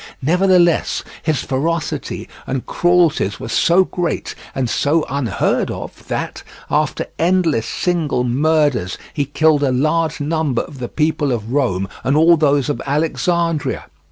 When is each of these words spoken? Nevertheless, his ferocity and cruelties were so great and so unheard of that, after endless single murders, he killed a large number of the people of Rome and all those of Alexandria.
Nevertheless, 0.23 1.03
his 1.21 1.43
ferocity 1.43 2.27
and 2.47 2.65
cruelties 2.65 3.39
were 3.39 3.49
so 3.49 3.83
great 3.85 4.33
and 4.55 4.67
so 4.67 5.05
unheard 5.11 5.69
of 5.69 6.07
that, 6.07 6.41
after 6.71 7.05
endless 7.19 7.67
single 7.67 8.23
murders, 8.23 8.97
he 9.13 9.25
killed 9.25 9.61
a 9.61 9.71
large 9.71 10.19
number 10.19 10.63
of 10.63 10.79
the 10.79 10.89
people 10.89 11.31
of 11.31 11.51
Rome 11.53 11.87
and 12.03 12.17
all 12.17 12.35
those 12.35 12.67
of 12.67 12.81
Alexandria. 12.87 13.85